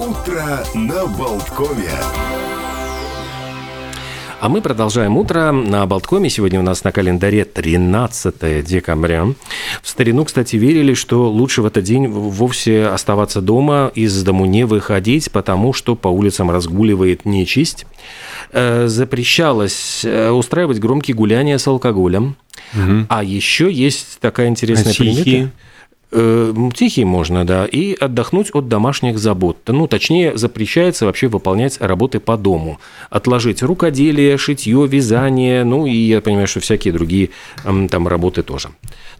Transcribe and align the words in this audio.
Утро 0.00 0.64
на 0.74 1.06
Болткове. 1.06 1.90
А 4.40 4.48
мы 4.48 4.62
продолжаем 4.62 5.18
утро 5.18 5.52
на 5.52 5.84
Болткоме. 5.84 6.30
Сегодня 6.30 6.58
у 6.58 6.62
нас 6.62 6.84
на 6.84 6.90
календаре 6.90 7.44
13 7.44 8.64
декабря. 8.64 9.26
В 9.82 9.88
старину, 9.88 10.24
кстати, 10.24 10.56
верили, 10.56 10.94
что 10.94 11.30
лучше 11.30 11.60
в 11.60 11.66
этот 11.66 11.84
день 11.84 12.08
вовсе 12.08 12.86
оставаться 12.86 13.42
дома, 13.42 13.92
из 13.94 14.22
дому 14.22 14.46
не 14.46 14.64
выходить, 14.64 15.30
потому 15.30 15.74
что 15.74 15.94
по 15.96 16.08
улицам 16.08 16.50
разгуливает 16.50 17.26
нечисть. 17.26 17.84
Э, 18.52 18.86
запрещалось 18.86 20.02
э, 20.06 20.30
устраивать 20.30 20.78
громкие 20.78 21.14
гуляния 21.14 21.58
с 21.58 21.66
алкоголем. 21.66 22.36
Угу. 22.72 23.06
А 23.10 23.22
еще 23.22 23.70
есть 23.70 24.18
такая 24.20 24.48
интересная 24.48 24.94
а 24.94 24.96
примета. 24.96 25.50
Э, 26.12 26.52
тихий 26.74 27.04
можно, 27.04 27.44
да, 27.44 27.66
и 27.66 27.94
отдохнуть 27.94 28.50
от 28.52 28.68
домашних 28.68 29.18
забот. 29.18 29.58
Ну, 29.66 29.86
точнее, 29.86 30.36
запрещается 30.36 31.06
вообще 31.06 31.28
выполнять 31.28 31.80
работы 31.80 32.18
по 32.18 32.36
дому. 32.36 32.80
Отложить 33.10 33.62
рукоделие, 33.62 34.36
шитье, 34.36 34.86
вязание, 34.86 35.64
ну 35.64 35.86
и 35.86 35.94
я 35.94 36.20
понимаю, 36.20 36.48
что 36.48 36.60
всякие 36.60 36.92
другие 36.92 37.30
там 37.62 38.08
работы 38.08 38.42
тоже. 38.42 38.70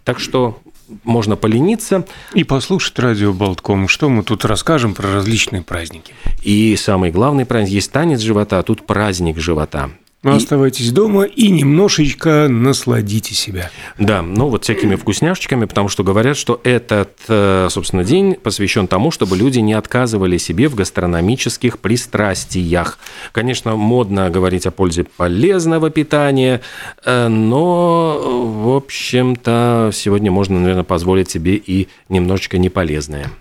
Так 0.03 0.19
что 0.19 0.59
можно 1.03 1.35
полениться. 1.35 2.05
И 2.33 2.43
послушать 2.43 2.99
радио 2.99 3.31
Болтком, 3.31 3.87
что 3.87 4.09
мы 4.09 4.23
тут 4.23 4.43
расскажем 4.43 4.93
про 4.93 5.13
различные 5.13 5.61
праздники. 5.61 6.13
И 6.43 6.75
самый 6.75 7.11
главный 7.11 7.45
праздник, 7.45 7.73
есть 7.73 7.91
танец 7.91 8.19
живота, 8.19 8.59
а 8.59 8.63
тут 8.63 8.85
праздник 8.85 9.37
живота. 9.37 9.91
Но 10.23 10.33
и... 10.33 10.37
оставайтесь 10.37 10.91
дома 10.91 11.23
и 11.23 11.49
немножечко 11.49 12.47
насладите 12.47 13.33
себя. 13.33 13.71
Да, 13.97 14.21
ну 14.21 14.49
вот 14.49 14.63
всякими 14.65 14.95
вкусняшечками, 14.95 15.65
потому 15.65 15.89
что 15.89 16.03
говорят, 16.03 16.37
что 16.37 16.61
этот, 16.63 17.17
э, 17.27 17.67
собственно, 17.71 18.03
день 18.03 18.35
посвящен 18.35 18.87
тому, 18.87 19.09
чтобы 19.09 19.35
люди 19.35 19.59
не 19.59 19.73
отказывали 19.73 20.37
себе 20.37 20.67
в 20.67 20.75
гастрономических 20.75 21.79
пристрастиях. 21.79 22.99
Конечно, 23.31 23.75
модно 23.75 24.29
говорить 24.29 24.67
о 24.67 24.71
пользе 24.71 25.05
полезного 25.05 25.89
питания, 25.89 26.61
э, 27.03 27.27
но, 27.27 28.21
в 28.63 28.75
общем-то, 28.75 29.89
сегодня 29.91 30.31
можно, 30.31 30.59
наверное, 30.59 30.83
позволить 30.83 31.31
себе 31.31 31.55
и 31.55 31.87
немножечко 32.09 32.59
неполезное. 32.59 33.31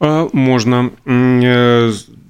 А, 0.00 0.28
можно. 0.32 0.90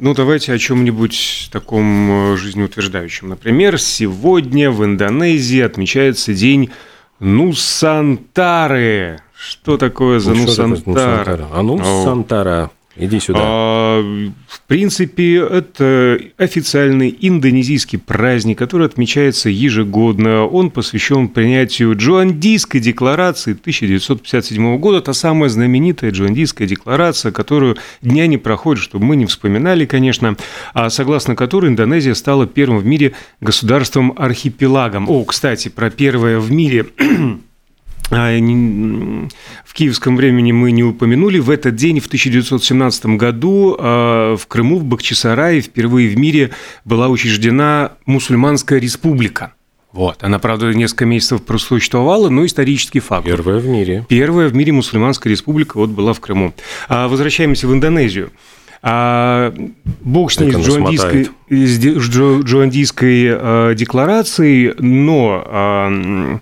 Ну, 0.04 0.12
давайте 0.12 0.52
о 0.52 0.58
чем-нибудь 0.58 1.48
таком 1.50 2.34
э, 2.34 2.36
жизнеутверждающем. 2.36 3.30
Например, 3.30 3.80
сегодня 3.80 4.70
в 4.70 4.84
Индонезии 4.84 5.62
отмечается 5.62 6.34
день 6.34 6.68
Нусантары. 7.20 9.20
Что 9.34 9.78
такое 9.78 10.20
за 10.20 10.34
ну, 10.34 10.42
Нусантара? 10.42 11.48
А 11.50 11.62
Нусантара 11.62 12.70
Иди 12.96 13.18
сюда. 13.18 13.40
А, 13.42 14.02
в 14.46 14.60
принципе, 14.68 15.38
это 15.38 16.18
официальный 16.38 17.16
индонезийский 17.20 17.98
праздник, 17.98 18.58
который 18.58 18.86
отмечается 18.86 19.48
ежегодно. 19.48 20.46
Он 20.46 20.70
посвящен 20.70 21.28
принятию 21.28 21.96
Джоандийской 21.96 22.80
декларации 22.80 23.52
1957 23.52 24.78
года. 24.78 25.00
Та 25.00 25.12
самая 25.12 25.48
знаменитая 25.50 26.12
Джоандийская 26.12 26.68
декларация, 26.68 27.32
которую 27.32 27.76
дня 28.00 28.28
не 28.28 28.38
проходит, 28.38 28.82
чтобы 28.82 29.04
мы 29.04 29.16
не 29.16 29.26
вспоминали, 29.26 29.86
конечно, 29.86 30.36
а 30.72 30.88
согласно 30.88 31.34
которой 31.34 31.70
Индонезия 31.70 32.14
стала 32.14 32.46
первым 32.46 32.78
в 32.78 32.86
мире 32.86 33.14
государством-архипелагом. 33.40 35.10
О, 35.10 35.24
кстати, 35.24 35.68
про 35.68 35.90
первое 35.90 36.38
в 36.38 36.52
мире 36.52 36.86
в 38.10 39.72
киевском 39.72 40.16
времени 40.16 40.52
мы 40.52 40.72
не 40.72 40.84
упомянули. 40.84 41.38
В 41.38 41.50
этот 41.50 41.74
день, 41.74 42.00
в 42.00 42.06
1917 42.06 43.16
году, 43.16 43.76
а, 43.78 44.36
в 44.36 44.46
Крыму, 44.46 44.78
в 44.78 44.84
Бахчисарае, 44.84 45.60
впервые 45.60 46.08
в 46.08 46.18
мире 46.18 46.50
была 46.84 47.08
учреждена 47.08 47.92
мусульманская 48.06 48.78
республика. 48.78 49.54
Вот. 49.92 50.24
Она, 50.24 50.40
правда, 50.40 50.72
несколько 50.74 51.06
месяцев 51.06 51.42
просуществовала, 51.44 52.28
но 52.28 52.44
исторический 52.44 52.98
факт. 53.00 53.24
Первая 53.24 53.60
в 53.60 53.66
мире. 53.66 54.04
Первая 54.08 54.48
в 54.48 54.54
мире 54.54 54.72
мусульманская 54.72 55.30
республика 55.30 55.76
вот 55.76 55.90
была 55.90 56.12
в 56.12 56.20
Крыму. 56.20 56.52
А 56.88 57.06
возвращаемся 57.06 57.68
в 57.68 57.72
Индонезию. 57.72 58.32
А, 58.82 59.54
бог 60.02 60.30
с 60.30 60.40
ней 60.40 60.52
с 60.52 60.56
джоандийской, 60.56 61.30
с 61.48 61.78
джоандийской 61.78 63.28
а, 63.30 63.74
декларацией, 63.74 64.74
но 64.78 65.42
а, 65.46 66.40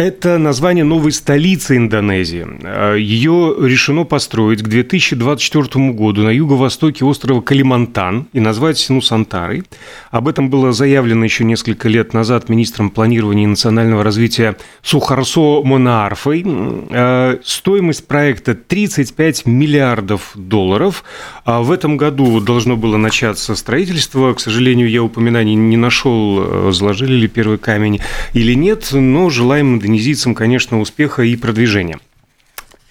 это 0.00 0.38
название 0.38 0.84
новой 0.84 1.12
столицы 1.12 1.76
Индонезии. 1.76 2.46
А, 2.62 2.94
Ее 2.94 3.54
решено 3.60 4.04
построить 4.04 4.62
к 4.62 4.68
2024 4.68 5.90
году 5.90 6.22
на 6.22 6.30
юго-востоке 6.30 7.04
острова 7.04 7.42
Калимантан 7.42 8.26
и 8.32 8.40
назвать 8.40 8.88
Нусантарой. 8.88 9.64
Об 10.10 10.28
этом 10.28 10.48
было 10.48 10.72
заявлено 10.72 11.24
еще 11.24 11.44
несколько 11.44 11.88
лет 11.90 12.14
назад 12.14 12.48
министром 12.48 12.88
планирования 12.88 13.44
и 13.44 13.48
национального 13.48 14.02
развития 14.02 14.56
Сухарсо 14.82 15.62
Монарфой. 15.62 16.44
А, 16.46 17.38
стоимость 17.44 18.06
проекта 18.06 18.54
35 18.54 19.44
миллиардов 19.44 20.30
долларов. 20.34 21.04
А 21.44 21.60
в 21.60 21.70
этом 21.70 21.98
году 21.98 22.40
должно 22.40 22.76
было 22.78 22.96
начаться 22.96 23.54
строительство. 23.54 24.32
К 24.32 24.40
сожалению, 24.40 24.88
я 24.88 25.02
упоминаний 25.02 25.56
не 25.56 25.76
нашел, 25.76 26.72
заложили 26.72 27.12
ли 27.12 27.28
первый 27.28 27.58
камень 27.58 28.00
или 28.32 28.54
нет, 28.54 28.88
но 28.92 29.28
желаем 29.28 29.78
индонезийцам, 29.90 30.34
конечно, 30.34 30.80
успеха 30.80 31.22
и 31.22 31.36
продвижения. 31.36 31.98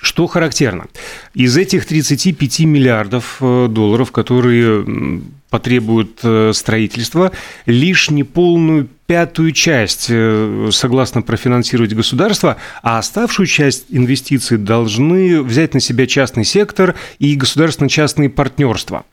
Что 0.02 0.28
характерно? 0.28 0.86
Из 1.34 1.58
этих 1.58 1.86
35 1.86 2.62
миллиардов 2.62 3.38
э, 3.42 3.68
долларов, 3.70 4.14
которые 4.14 5.22
потребуют 5.50 6.20
э, 6.24 6.52
строительства, 6.54 7.32
лишь 7.66 8.10
неполную 8.10 8.88
пятую 9.08 9.52
часть 9.52 10.08
э, 10.10 10.70
согласно 10.72 11.22
профинансировать 11.22 11.94
государство, 11.94 12.56
а 12.82 12.98
оставшую 13.00 13.48
часть 13.48 13.88
инвестиций 13.90 14.58
должны 14.58 15.42
взять 15.42 15.74
на 15.74 15.82
себя 15.82 16.08
частный 16.08 16.46
сектор 16.46 16.96
и 17.18 17.36
государственно-частные 17.36 18.30
партнерства. 18.30 19.04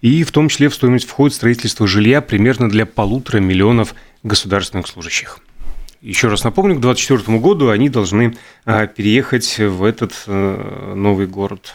И 0.00 0.24
в 0.24 0.32
том 0.32 0.48
числе 0.48 0.68
в 0.68 0.74
стоимость 0.74 1.06
входит 1.06 1.36
строительство 1.36 1.86
жилья 1.86 2.20
примерно 2.20 2.68
для 2.68 2.86
полутора 2.86 3.38
миллионов 3.38 3.94
государственных 4.24 4.88
служащих. 4.88 5.38
Еще 6.04 6.28
раз 6.28 6.44
напомню, 6.44 6.76
к 6.76 6.80
2024 6.80 7.38
году 7.38 7.70
они 7.70 7.88
должны 7.88 8.36
а, 8.66 8.86
переехать 8.86 9.58
в 9.58 9.82
этот 9.82 10.12
э, 10.26 10.92
новый 10.94 11.26
город. 11.26 11.74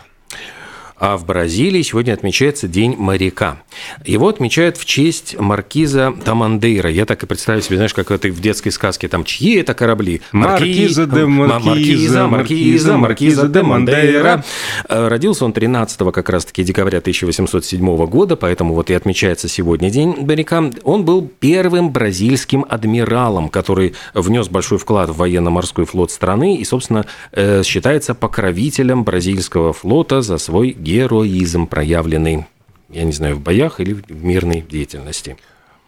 А 1.00 1.16
в 1.16 1.26
Бразилии 1.26 1.82
сегодня 1.82 2.12
отмечается 2.12 2.68
День 2.68 2.96
моряка. 2.98 3.62
Его 4.06 4.28
отмечают 4.28 4.76
в 4.76 4.84
честь 4.84 5.40
маркиза 5.40 6.14
Тамандейра. 6.26 6.90
Я 6.90 7.06
так 7.06 7.24
и 7.24 7.26
представляю 7.26 7.64
себе, 7.64 7.78
знаешь, 7.78 7.94
как 7.94 8.12
это 8.12 8.28
в 8.28 8.42
детской 8.42 8.70
сказке, 8.70 9.08
там, 9.08 9.24
чьи 9.24 9.56
это 9.56 9.74
корабли? 9.74 10.22
Маркиза 10.34 11.06
де 11.06 11.26
Маркиза, 11.26 12.28
Маркиза, 12.28 12.98
Маркиза 12.98 13.48
де 13.48 13.64
Мандейра. 13.64 14.44
Э, 14.90 15.08
родился 15.08 15.46
он 15.46 15.54
13 15.54 16.12
как 16.12 16.30
раз-таки 16.30 16.66
декабря 16.66 16.98
1807 16.98 18.06
года, 18.06 18.36
поэтому 18.36 18.74
вот 18.74 18.90
и 18.90 18.94
отмечается 18.94 19.48
сегодня 19.48 19.90
День 19.90 20.16
моряка. 20.26 20.70
Он 20.84 21.06
был 21.06 21.30
первым 21.40 21.92
бразильским 21.92 22.66
адмиралом, 22.68 23.48
который 23.48 23.94
внес 24.14 24.50
большой 24.50 24.78
вклад 24.78 25.12
в 25.12 25.18
военно-морской 25.18 25.86
флот 25.86 26.12
страны 26.12 26.58
и, 26.58 26.66
собственно, 26.66 27.06
э, 27.32 27.64
считается 27.64 28.14
покровителем 28.16 29.06
бразильского 29.06 29.72
флота 29.72 30.22
за 30.22 30.38
свой 30.38 30.76
героизм, 30.90 31.68
проявленный, 31.68 32.46
я 32.90 33.04
не 33.04 33.12
знаю, 33.12 33.36
в 33.36 33.42
боях 33.42 33.80
или 33.80 33.94
в 33.94 34.24
мирной 34.24 34.62
деятельности? 34.62 35.38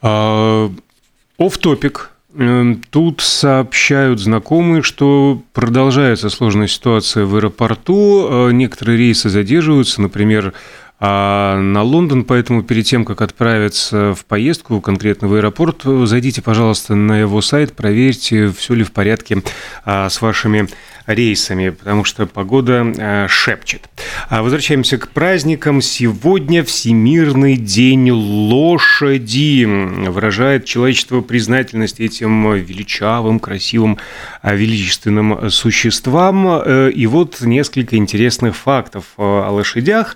Оф-топик. 0.01 2.12
Эм, 2.34 2.81
тут 2.89 3.22
сообщают 3.22 4.19
знакомые, 4.19 4.84
что 4.84 5.41
продолжается 5.53 6.29
сложная 6.29 6.67
ситуация 6.67 7.25
в 7.25 7.35
аэропорту. 7.35 8.28
Э, 8.29 8.51
некоторые 8.51 8.97
рейсы 8.97 9.29
задерживаются, 9.29 10.01
например, 10.01 10.53
а 11.03 11.59
на 11.59 11.81
Лондон, 11.81 12.24
поэтому 12.24 12.62
перед 12.62 12.86
тем, 12.86 13.06
как 13.06 13.24
отправиться 13.24 14.13
в 14.13 14.24
поездку 14.25 14.80
конкретно 14.81 15.27
в 15.27 15.33
аэропорт, 15.33 15.81
зайдите, 15.83 16.44
пожалуйста, 16.44 16.94
на 16.94 17.19
его 17.19 17.42
сайт, 17.42 17.74
проверьте, 17.74 18.51
все 18.51 18.75
ли 18.75 18.83
в 18.83 18.92
порядке 18.92 19.42
а, 19.83 20.09
с 20.09 20.21
вашими 20.21 20.68
рейсами, 21.07 21.69
потому 21.69 22.03
что 22.03 22.27
погода 22.27 22.86
а, 23.00 23.27
шепчет. 23.27 23.89
А 24.30 24.44
возвращаемся 24.44 25.00
к 25.00 25.07
праздникам. 25.09 25.81
Сегодня 25.81 26.63
Всемирный 26.63 27.57
день 27.57 28.12
лошади. 28.12 29.65
Выражает 30.07 30.65
человечество 30.65 31.21
признательность 31.21 32.00
этим 32.00 32.53
величавым, 32.53 33.39
красивым, 33.39 33.98
величественным 34.44 35.50
существам. 35.50 36.48
Э, 36.48 36.92
и 36.92 37.07
вот 37.07 37.42
несколько 37.42 37.98
интересных 37.98 38.56
фактов 38.56 39.06
о 39.18 39.50
лошадях. 39.50 40.15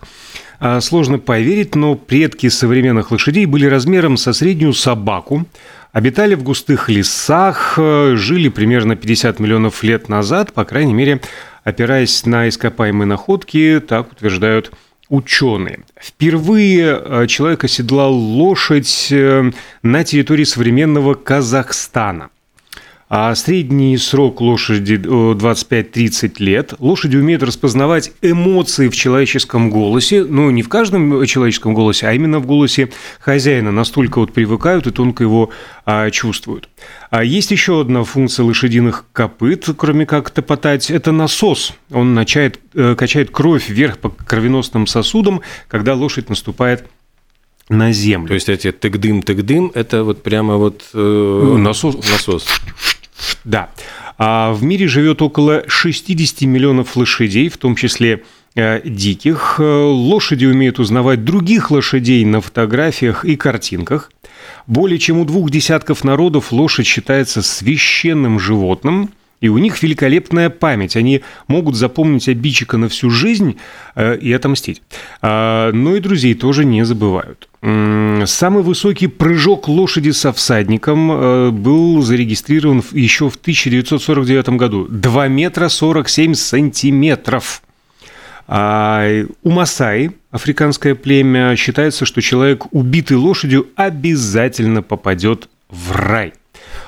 А, 0.68 0.82
сложно 0.82 1.20
поверить, 1.20 1.76
но 1.76 1.94
предки 1.94 2.50
современных 2.50 3.12
лошадей 3.12 3.46
были 3.46 3.68
размером 3.68 4.18
со 4.18 4.34
среднюю 4.34 4.74
собаку, 4.74 5.46
обитали 5.92 6.34
в 6.34 6.42
густых 6.42 6.90
лесах, 6.90 7.76
э, 7.78 8.16
жили 8.16 8.50
примерно 8.50 8.96
50 8.96 9.40
миллионов 9.40 9.84
лет 9.84 10.10
назад, 10.10 10.54
по 10.54 10.66
крайней 10.66 10.96
мере, 10.96 11.22
опираясь 11.64 12.26
на 12.26 12.50
ископаемые 12.50 13.06
находки, 13.06 13.80
так 13.88 14.12
утверждают 14.12 14.72
ученые. 15.08 15.82
Впервые 16.02 17.00
э, 17.00 17.28
человек 17.28 17.64
оседлал 17.64 18.16
лошадь 18.16 19.10
э, 19.12 19.52
на 19.84 20.04
территории 20.04 20.46
современного 20.46 21.14
Казахстана. 21.14 22.32
А 23.07 23.36
средний 23.36 23.98
срок 23.98 24.42
лошади 24.42 24.96
25-30 24.96 26.34
лет. 26.40 26.74
Лошади 26.80 27.18
умеют 27.18 27.44
распознавать 27.44 28.12
эмоции 28.24 28.88
в 28.88 28.96
человеческом 28.96 29.69
голосе. 29.69 30.24
Ну, 30.24 30.50
не 30.50 30.63
в 30.63 30.69
каждом 30.69 31.24
человеческом 31.28 31.75
голосе, 31.75 32.07
а 32.07 32.13
именно 32.13 32.40
в 32.40 32.48
голосе 32.48 32.90
хозяина. 33.19 33.72
Настолько 33.72 34.18
вот 34.18 34.34
привыкают 34.34 34.88
и 34.88 34.92
тонко 34.92 35.24
его 35.24 35.52
а, 35.86 36.10
чувствуют. 36.10 36.68
А 37.12 37.24
есть 37.24 37.52
еще 37.52 37.81
одна 37.81 38.04
функция 38.04 38.44
лошадиных 38.44 39.06
копыт, 39.13 39.68
кроме 39.78 40.08
как 40.08 40.31
топотать, 40.31 40.90
это 40.90 41.12
насос. 41.12 41.74
Он 41.92 42.16
начает, 42.16 42.60
э, 42.74 42.96
качает 42.96 43.30
кровь 43.30 43.69
вверх 43.69 44.00
по 44.00 44.10
кровеносным 44.10 44.88
сосудам, 44.88 45.42
когда 45.68 45.94
лошадь 45.94 46.30
наступает 46.30 46.86
на 47.69 47.92
землю. 47.92 48.28
То 48.28 48.34
есть 48.36 48.50
эти 48.50 48.72
тык-дым, 48.72 49.72
это 49.74 50.04
вот 50.04 50.24
прямо 50.24 50.58
вот 50.58 50.86
э, 50.94 51.56
насос. 51.58 51.96
насос. 51.96 52.48
Да. 53.44 53.70
А 54.18 54.54
в 54.54 54.64
мире 54.64 54.88
живет 54.88 55.22
около 55.22 55.64
60 55.68 56.42
миллионов 56.42 56.96
лошадей, 56.96 57.50
в 57.50 57.58
том 57.58 57.76
числе 57.76 58.24
э, 58.56 58.82
диких. 58.84 59.60
Лошади 59.60 60.46
умеют 60.46 60.80
узнавать 60.80 61.24
других 61.24 61.72
лошадей 61.72 62.24
на 62.26 62.42
фотографиях 62.42 63.26
и 63.26 63.36
картинках. 63.36 64.12
Более 64.68 65.00
чем 65.00 65.20
у 65.20 65.26
двух 65.26 65.50
десятков 65.52 66.04
народов 66.04 66.52
лошадь 66.52 66.88
считается 66.88 67.42
священным 67.42 68.40
животным– 68.40 69.10
и 69.46 69.50
у 69.50 69.60
них 69.60 69.82
великолепная 69.84 70.50
память. 70.50 70.96
Они 70.96 71.22
могут 71.48 71.76
запомнить 71.76 72.28
обидчика 72.28 72.78
на 72.78 72.90
всю 72.90 73.12
жизнь 73.12 73.58
э, 73.96 74.18
и 74.18 74.34
отомстить. 74.34 74.82
А, 75.22 75.72
но 75.72 75.96
и 75.96 76.00
друзей 76.00 76.34
тоже 76.34 76.66
не 76.66 76.84
забывают. 76.84 77.48
Самый 77.62 78.64
высокий 78.64 79.08
прыжок 79.08 79.68
лошади 79.68 80.12
со 80.12 80.34
всадником 80.34 81.12
э, 81.12 81.50
был 81.52 82.02
зарегистрирован 82.02 82.84
еще 82.92 83.30
в 83.30 83.36
1949 83.36 84.50
году. 84.50 84.88
2 84.90 85.28
метра 85.28 85.70
47 85.70 86.34
сантиметров. 86.34 87.62
А 88.48 89.26
у 89.44 89.50
Масаи, 89.50 90.12
африканское 90.32 90.96
племя, 90.96 91.56
считается, 91.56 92.06
что 92.06 92.22
человек, 92.22 92.66
убитый 92.72 93.18
лошадью, 93.18 93.68
обязательно 93.76 94.84
попадет 94.84 95.50
в 95.70 95.92
рай. 95.92 96.34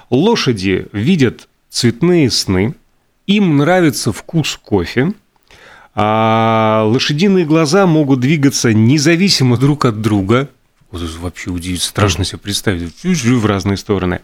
Лошади 0.09 0.87
видят 0.91 1.47
цветные 1.69 2.29
сны, 2.29 2.75
им 3.25 3.57
нравится 3.57 4.11
вкус 4.11 4.57
кофе, 4.63 5.13
а 5.95 6.83
лошадиные 6.85 7.45
глаза 7.45 7.87
могут 7.87 8.19
двигаться 8.19 8.73
независимо 8.73 9.57
друг 9.57 9.85
от 9.85 10.01
друга, 10.01 10.49
вот 10.97 11.09
это 11.09 11.19
вообще 11.19 11.49
удивительно, 11.49 11.87
страшно 11.89 12.25
себе 12.25 12.39
представить, 12.39 12.93
в 13.03 13.45
разные 13.45 13.77
стороны. 13.77 14.19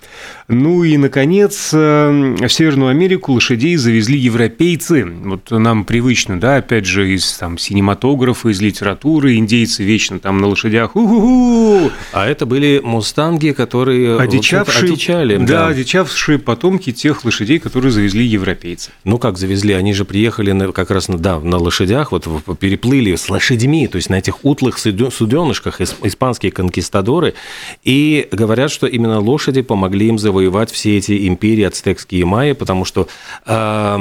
Ну 0.48 0.84
и, 0.84 0.98
наконец, 0.98 1.72
э, 1.74 2.36
в 2.42 2.50
Северную 2.50 2.90
Америку 2.90 3.34
лошадей 3.34 3.76
завезли 3.76 4.18
европейцы. 4.18 5.06
Вот 5.06 5.52
нам 5.52 5.86
привычно, 5.86 6.40
да, 6.40 6.58
опять 6.58 6.86
же, 6.86 7.14
из 7.14 7.32
там, 7.38 7.58
синематографа, 7.58 8.50
из 8.50 8.62
литературы, 8.62 9.36
индейцы 9.36 9.84
вечно 9.84 10.20
там 10.20 10.40
на 10.40 10.48
лошадях. 10.48 10.96
У-ху-ху! 10.96 11.92
А 12.12 12.28
это 12.28 12.46
были 12.46 12.82
мустанги, 12.84 13.52
которые 13.52 14.20
одичавшие, 14.20 14.92
одичали. 14.92 15.38
Да, 15.38 15.46
да, 15.46 15.68
одичавшие 15.68 16.40
потомки 16.40 16.92
тех 16.92 17.24
лошадей, 17.26 17.60
которые 17.60 17.92
завезли 17.92 18.26
европейцы. 18.26 18.92
Ну 19.04 19.18
как 19.18 19.38
завезли? 19.38 19.74
Они 19.74 19.94
же 19.94 20.06
приехали 20.06 20.52
на, 20.52 20.72
как 20.72 20.92
раз 20.92 21.08
да, 21.08 21.40
на 21.40 21.58
лошадях, 21.58 22.12
вот 22.12 22.28
переплыли 22.60 23.16
с 23.16 23.30
лошадьми, 23.30 23.88
то 23.88 23.98
есть 23.98 24.10
на 24.10 24.16
этих 24.16 24.44
утлых 24.46 24.78
суденышках 24.78 25.82
испанские 25.82 26.52
конкистадоры, 26.64 27.34
и 27.84 28.28
говорят, 28.32 28.72
что 28.72 28.88
именно 28.88 29.20
лошади 29.20 29.62
помогли 29.62 30.08
им 30.08 30.18
завоевать 30.18 30.72
все 30.72 30.98
эти 30.98 31.28
империи, 31.28 31.64
ацтекские 31.64 32.22
и 32.22 32.24
майя, 32.24 32.56
потому 32.56 32.86
что... 32.86 33.08
Э, 33.46 33.98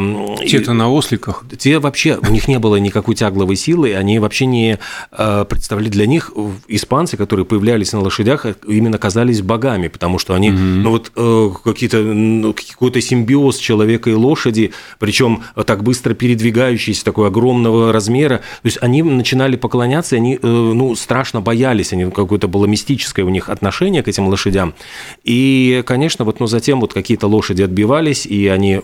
Те-то 0.47 0.73
на 0.73 0.91
осликах. 0.91 1.45
Те 1.59 1.79
вообще, 1.79 2.19
у 2.23 2.31
них 2.31 2.49
не 2.49 2.59
было 2.59 2.77
никакой 2.77 3.15
тягловой 3.15 3.57
силы, 3.57 3.95
они 3.95 4.19
вообще 4.19 4.47
не 4.47 4.79
э, 5.11 5.45
представляли 5.49 5.89
для 5.89 6.07
них, 6.07 6.31
испанцы, 6.69 7.17
которые 7.17 7.45
появлялись 7.45 7.93
на 7.93 8.01
лошадях, 8.01 8.47
именно 8.67 8.99
казались 8.99 9.43
богами, 9.43 9.89
потому 9.89 10.19
что 10.19 10.35
они, 10.35 10.51
угу. 10.51 10.59
ну 10.59 10.91
вот 10.91 11.13
э, 11.17 11.51
какие-то, 11.65 11.99
ну, 11.99 12.55
какой-то 12.55 13.01
симбиоз 13.01 13.57
человека 13.57 14.11
и 14.11 14.15
лошади, 14.15 14.73
причем 14.99 15.43
так 15.67 15.83
быстро 15.83 16.15
передвигающиеся, 16.15 17.05
такой 17.05 17.29
огромного 17.29 17.93
размера, 17.93 18.39
то 18.39 18.67
есть 18.67 18.79
они 18.81 19.03
начинали 19.03 19.57
поклоняться, 19.57 20.17
они, 20.17 20.39
э, 20.41 20.47
ну, 20.47 20.95
страшно 20.95 21.41
боялись, 21.41 21.93
они 21.93 22.11
какой-то 22.11 22.42
какое-то 22.43 22.49
было 22.49 22.67
мистическое 22.67 23.25
у 23.25 23.29
них 23.29 23.49
отношение 23.49 24.03
к 24.03 24.09
этим 24.09 24.29
лошадям. 24.29 24.75
И, 25.25 25.83
конечно, 25.87 26.25
вот, 26.25 26.41
но 26.41 26.47
затем 26.47 26.81
вот 26.81 26.93
какие-то 26.93 27.27
лошади 27.29 27.63
отбивались, 27.63 28.27
и 28.27 28.49
они, 28.49 28.81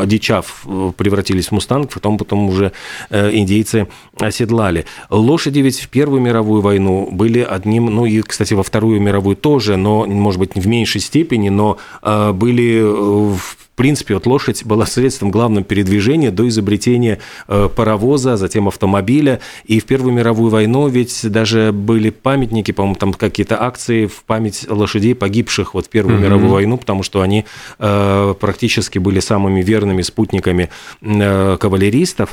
одичав, 0.00 0.64
превратились 0.96 1.48
в 1.48 1.52
мустангов, 1.52 1.94
потом, 1.94 2.18
потом 2.18 2.48
уже 2.48 2.72
э, 3.10 3.30
индейцы 3.32 3.86
оседлали. 4.18 4.84
Лошади 5.10 5.60
ведь 5.60 5.80
в 5.80 5.88
Первую 5.88 6.20
мировую 6.20 6.62
войну 6.62 7.08
были 7.10 7.40
одним, 7.40 7.86
ну 7.86 8.06
и, 8.06 8.22
кстати, 8.22 8.54
во 8.54 8.62
Вторую 8.62 9.00
мировую 9.00 9.36
тоже, 9.36 9.76
но, 9.76 10.06
может 10.06 10.38
быть, 10.38 10.54
в 10.54 10.66
меньшей 10.66 11.00
степени, 11.00 11.50
но 11.50 11.76
э, 12.02 12.32
были 12.32 12.82
в 12.82 13.40
принципе, 13.80 14.12
вот 14.12 14.26
лошадь 14.26 14.62
была 14.66 14.84
средством 14.84 15.30
главным 15.30 15.64
передвижения 15.64 16.30
до 16.30 16.46
изобретения 16.48 17.18
э, 17.48 17.70
паровоза, 17.74 18.36
затем 18.36 18.68
автомобиля. 18.68 19.40
И 19.64 19.80
в 19.80 19.86
Первую 19.86 20.12
мировую 20.12 20.50
войну 20.50 20.86
ведь 20.86 21.18
даже 21.30 21.72
были 21.72 22.10
памятники, 22.10 22.72
по-моему, 22.72 22.96
там 22.96 23.14
какие-то 23.14 23.62
акции 23.62 24.04
в 24.04 24.24
память 24.24 24.66
лошадей, 24.68 25.14
погибших 25.14 25.72
вот 25.72 25.86
в 25.86 25.88
Первую 25.88 26.18
mm-hmm. 26.18 26.22
мировую 26.22 26.50
войну, 26.50 26.76
потому 26.76 27.02
что 27.02 27.22
они 27.22 27.46
э, 27.78 28.34
практически 28.38 28.98
были 28.98 29.20
самыми 29.20 29.62
верными 29.62 30.02
спутниками 30.02 30.68
э, 31.00 31.56
кавалеристов. 31.58 32.32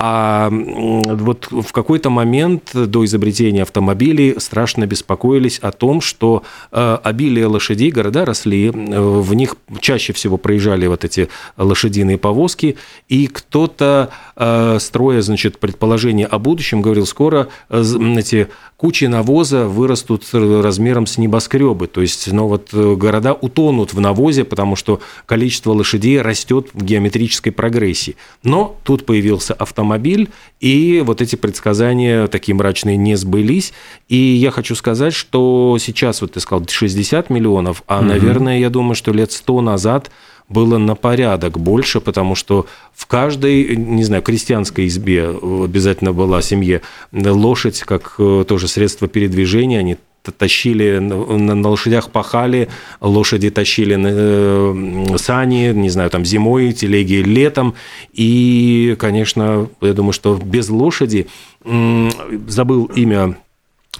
А 0.00 0.48
вот 0.52 1.48
в 1.50 1.72
какой-то 1.72 2.08
момент 2.08 2.70
до 2.72 3.04
изобретения 3.04 3.62
автомобилей 3.62 4.36
страшно 4.38 4.86
беспокоились 4.86 5.58
о 5.58 5.72
том, 5.72 6.00
что 6.00 6.44
э, 6.70 6.98
обилие 7.02 7.46
лошадей, 7.46 7.90
города 7.90 8.24
росли, 8.24 8.68
э, 8.68 8.70
в 8.70 9.34
них 9.34 9.56
чаще 9.80 10.12
всего 10.12 10.36
проезжали 10.36 10.86
вот 10.86 11.04
эти 11.04 11.28
лошадиные 11.56 12.16
повозки, 12.16 12.76
и 13.08 13.26
кто-то, 13.26 14.10
э, 14.36 14.78
строя, 14.78 15.20
значит, 15.20 15.58
предположение 15.58 16.26
о 16.26 16.38
будущем, 16.38 16.80
говорил, 16.80 17.04
скоро 17.04 17.48
эти 17.68 18.46
кучи 18.78 19.04
навоза 19.04 19.66
вырастут 19.66 20.24
размером 20.32 21.06
с 21.06 21.18
небоскребы, 21.18 21.86
то 21.86 22.00
есть, 22.00 22.32
ну 22.32 22.46
вот 22.46 22.72
города 22.72 23.34
утонут 23.34 23.92
в 23.92 24.00
навозе, 24.00 24.44
потому 24.44 24.74
что 24.74 25.00
количество 25.26 25.72
лошадей 25.72 26.22
растет 26.22 26.68
в 26.72 26.82
геометрической 26.82 27.52
прогрессии. 27.52 28.16
Но 28.42 28.76
тут 28.84 29.04
появился 29.04 29.52
автомобиль, 29.52 29.98
автомобиль, 29.98 30.28
и 30.60 31.02
вот 31.04 31.20
эти 31.20 31.36
предсказания 31.36 32.26
такие 32.26 32.54
мрачные 32.54 32.96
не 32.96 33.16
сбылись. 33.16 33.72
И 34.08 34.16
я 34.16 34.50
хочу 34.50 34.74
сказать, 34.74 35.14
что 35.14 35.76
сейчас, 35.80 36.20
вот 36.20 36.32
ты 36.32 36.40
сказал, 36.40 36.66
60 36.68 37.30
миллионов, 37.30 37.82
а, 37.86 37.98
угу. 37.98 38.06
наверное, 38.06 38.58
я 38.58 38.70
думаю, 38.70 38.94
что 38.94 39.12
лет 39.12 39.32
100 39.32 39.60
назад 39.60 40.10
было 40.48 40.78
на 40.78 40.94
порядок 40.94 41.58
больше, 41.58 42.00
потому 42.00 42.34
что 42.34 42.66
в 42.94 43.06
каждой, 43.06 43.76
не 43.76 44.04
знаю, 44.04 44.22
крестьянской 44.22 44.86
избе 44.86 45.28
обязательно 45.28 46.12
была 46.12 46.42
семье 46.42 46.82
лошадь, 47.12 47.80
как 47.80 48.14
э, 48.18 48.44
тоже 48.46 48.68
средство 48.68 49.08
передвижения, 49.08 49.78
они 49.78 49.96
тащили 50.36 50.98
на, 50.98 51.54
на 51.54 51.68
лошадях 51.68 52.10
пахали, 52.10 52.68
лошади 53.00 53.50
тащили 53.50 53.94
на, 53.94 54.08
э, 54.10 55.16
сани, 55.16 55.72
не 55.72 55.90
знаю, 55.90 56.10
там 56.10 56.24
зимой, 56.24 56.72
телеги 56.72 57.14
летом. 57.14 57.74
И, 58.12 58.96
конечно, 58.98 59.68
я 59.80 59.92
думаю, 59.92 60.12
что 60.12 60.36
без 60.36 60.68
лошади 60.68 61.28
забыл 61.64 62.86
имя 62.94 63.36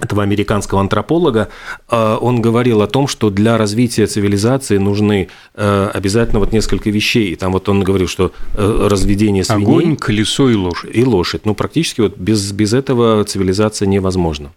этого 0.01 0.23
американского 0.23 0.81
антрополога, 0.81 1.49
э, 1.91 2.19
он 2.21 2.41
говорил 2.41 2.83
о 2.83 2.87
том, 2.87 3.09
что 3.09 3.31
для 3.31 3.59
развития 3.59 4.07
цивилизации 4.07 4.79
нужны 4.79 5.29
э, 5.55 5.91
обязательно 5.93 6.39
вот 6.39 6.53
несколько 6.53 6.91
вещей. 6.91 7.33
И 7.33 7.37
там 7.37 7.53
вот 7.53 7.69
он 7.69 7.83
говорил, 7.83 8.07
что 8.07 8.33
разведение 8.55 9.45
свиней... 9.45 9.65
Огонь, 9.65 9.97
колесо 9.97 10.51
и 10.51 10.55
лошадь. 10.55 10.91
И 10.95 11.05
лошадь. 11.05 11.47
Ну, 11.47 11.55
практически 11.55 12.03
вот 12.03 12.17
без, 12.17 12.53
без 12.53 12.75
этого 12.75 13.25
цивилизация 13.25 13.87
невозможна. 13.87 14.53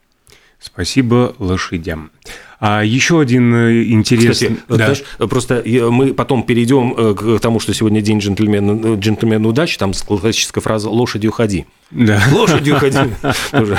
Спасибо 0.60 1.34
лошадям. 1.40 2.12
А 2.62 2.84
еще 2.84 3.20
один 3.20 3.56
э, 3.56 3.86
интересный... 3.86 4.50
Кстати, 4.50 4.64
да. 4.70 4.76
знаешь, 4.76 5.04
просто 5.18 5.64
мы 5.90 6.14
потом 6.14 6.44
перейдем 6.44 6.94
э, 6.96 7.16
к 7.16 7.40
тому, 7.40 7.60
что 7.60 7.74
сегодня 7.74 8.02
день 8.02 8.20
джентльмена, 8.20 9.00
джентльмена 9.00 9.48
удачи, 9.48 9.80
там 9.80 9.94
классическая 9.94 10.62
фраза 10.62 10.88
«лошадью 10.88 11.32
ходи». 11.32 11.66
Да. 11.90 12.22
Лошадью 12.32 12.78
ходи. 12.78 13.00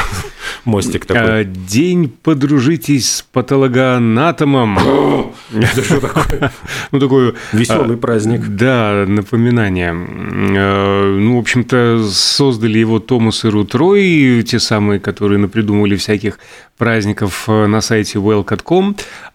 мостик 0.65 1.07
такой. 1.07 1.45
День 1.45 2.09
подружитесь 2.09 3.11
с 3.11 3.23
патологоанатомом. 3.23 4.79
Это 5.53 5.85
что 5.85 6.01
такое? 6.01 6.53
Ну, 6.91 6.99
такой... 6.99 7.35
Веселый 7.53 7.97
праздник. 7.97 8.49
Да, 8.49 9.05
напоминание. 9.07 9.93
Ну, 9.93 11.37
в 11.37 11.39
общем-то, 11.39 12.05
создали 12.11 12.79
его 12.79 12.99
Томас 12.99 13.45
и 13.45 13.49
Рут 13.49 13.75
Рой, 13.75 14.43
те 14.43 14.59
самые, 14.59 15.01
которые 15.01 15.39
напридумывали 15.39 15.97
всяких 15.97 16.39
праздников 16.77 17.47
на 17.49 17.81
сайте 17.81 18.19
well.com. 18.19 18.72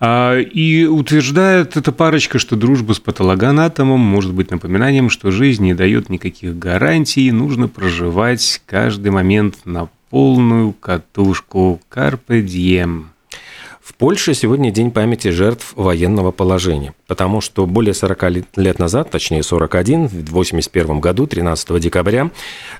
И 0.02 0.88
утверждает 0.90 1.78
эта 1.78 1.92
парочка, 1.92 2.40
что 2.40 2.56
дружба 2.56 2.94
с 2.94 3.00
патологоанатомом 3.00 4.00
может 4.00 4.34
быть 4.34 4.52
напоминанием, 4.52 5.10
что 5.10 5.32
жизнь 5.32 5.64
не 5.64 5.74
дает 5.74 6.10
никаких 6.10 6.58
гарантий, 6.58 7.32
нужно 7.32 7.68
проживать 7.68 8.62
каждый 8.66 9.12
момент 9.12 9.66
на 9.66 9.90
полную 10.10 10.74
катушку. 10.74 11.80
Carpe 11.94 12.42
diem. 12.42 13.06
В 13.82 13.94
Польше 13.94 14.34
сегодня 14.34 14.72
день 14.72 14.92
памяти 14.92 15.30
жертв 15.30 15.74
военного 15.76 16.32
положения, 16.32 16.94
потому 17.08 17.42
что 17.42 17.66
более 17.66 17.94
40 17.94 18.24
лет 18.58 18.80
назад, 18.80 19.10
точнее 19.10 19.42
41, 19.42 20.08
в 20.08 20.32
81 20.32 21.00
году, 21.00 21.26
13 21.26 21.80
декабря, 21.80 22.30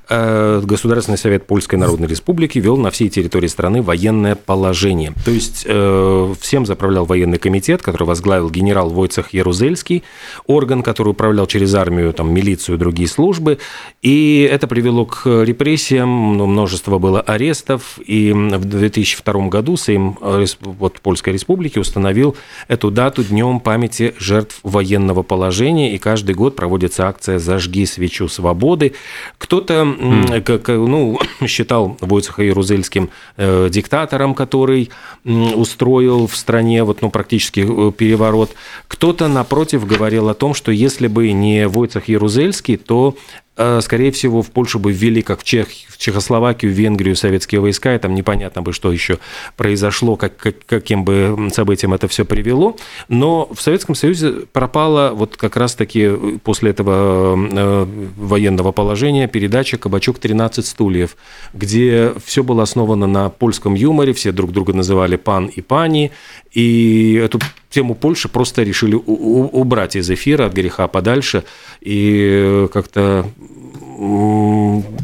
э, 0.10 0.62
Государственный 0.64 1.18
совет 1.18 1.48
Польской 1.48 1.80
Народной 1.80 2.08
Республики 2.08 2.60
вел 2.60 2.78
на 2.78 2.92
всей 2.92 3.10
территории 3.10 3.48
страны 3.48 3.82
военное 3.82 4.36
положение. 4.36 5.14
То 5.24 5.32
есть 5.32 5.64
э, 5.66 6.34
всем 6.40 6.66
заправлял 6.66 7.06
военный 7.06 7.38
комитет, 7.38 7.82
который 7.82 8.04
возглавил 8.04 8.50
генерал 8.50 8.90
Войцех 8.90 9.34
Ярузельский, 9.34 10.04
орган, 10.46 10.84
который 10.84 11.10
управлял 11.10 11.48
через 11.48 11.74
армию, 11.74 12.14
там, 12.14 12.34
милицию 12.34 12.76
и 12.76 12.80
другие 12.80 13.08
службы. 13.08 13.60
И 14.02 14.48
это 14.52 14.68
привело 14.68 15.06
к 15.06 15.26
репрессиям, 15.44 16.10
множество 16.10 17.00
было 17.00 17.22
арестов. 17.22 18.00
И 18.06 18.34
в 18.34 18.66
2002 18.66 19.48
году 19.48 19.78
Сейм 19.78 20.18
э, 20.22 20.46
вот, 20.62 21.00
Польской 21.00 21.34
Республики 21.34 21.80
установил 21.80 22.36
эту 22.68 22.92
дату 22.92 23.24
днем 23.24 23.62
памяти 23.62 24.16
жертв 24.20 24.60
военного 24.64 25.24
положения, 25.24 25.94
и 25.94 25.98
каждый 25.98 26.36
год 26.36 26.56
проводится 26.56 27.08
акция 27.08 27.40
«Зажги 27.40 27.86
свечу 27.86 28.28
свободы». 28.28 28.94
Кто-то 29.38 29.74
mm. 29.74 30.42
как, 30.42 30.68
ну, 30.68 31.20
считал 31.48 31.98
Войцеха 32.02 32.44
Ярузельским 32.44 33.10
э, 33.38 33.70
диктатором, 33.70 34.34
который 34.34 34.90
устроил 35.24 36.28
в 36.28 36.36
стране 36.36 36.84
вот, 36.84 37.02
ну, 37.02 37.10
практически 37.10 37.66
э, 37.68 37.92
переворот. 37.92 38.52
Кто-то, 38.88 39.28
напротив, 39.28 39.86
говорил 39.86 40.30
о 40.30 40.34
том, 40.34 40.54
что 40.54 40.72
если 40.72 41.08
бы 41.08 41.32
не 41.32 41.68
Войцех 41.68 42.08
Ярузельский, 42.08 42.78
то 42.78 43.16
Э, 43.38 43.47
скорее 43.82 44.12
всего, 44.12 44.42
в 44.42 44.52
Польшу 44.52 44.80
бы 44.80 44.92
ввели, 44.92 45.22
как 45.22 45.42
в, 45.42 45.44
Чех, 45.44 45.68
в 45.88 45.98
Чехословакию, 45.98 46.72
в 46.72 46.76
Венгрию 46.76 47.16
советские 47.16 47.62
войска, 47.62 47.96
и 47.96 48.00
там 48.00 48.14
непонятно 48.14 48.62
бы, 48.62 48.74
что 48.74 48.92
еще 48.92 49.20
произошло, 49.56 50.16
как, 50.16 50.38
как, 50.38 50.66
каким 50.66 51.04
бы 51.04 51.50
событием 51.54 51.94
это 51.94 52.08
все 52.08 52.26
привело. 52.26 52.78
Но 53.08 53.50
в 53.52 53.62
Советском 53.62 53.96
Союзе 53.96 54.32
пропала 54.52 55.12
вот 55.14 55.38
как 55.38 55.58
раз-таки 55.58 56.10
после 56.44 56.72
этого 56.72 57.36
э, 57.36 57.86
военного 58.18 58.72
положения 58.72 59.28
передача 59.28 59.78
«Кабачок 59.78 60.20
13 60.20 60.66
стульев», 60.66 61.18
где 61.54 62.14
все 62.24 62.44
было 62.44 62.64
основано 62.64 63.08
на 63.08 63.30
польском 63.30 63.74
юморе, 63.74 64.14
все 64.14 64.32
друг 64.32 64.52
друга 64.52 64.74
называли 64.74 65.16
«пан» 65.16 65.48
и 65.48 65.62
«пани», 65.62 66.12
и 66.52 67.22
эту 67.24 67.40
тему 67.70 67.96
Польши 67.96 68.30
просто 68.30 68.64
решили 68.64 68.96
убрать 68.96 69.96
из 69.96 70.10
эфира 70.10 70.46
от 70.46 70.54
греха 70.54 70.88
подальше 70.88 71.44
и 71.82 72.68
как-то 72.72 73.30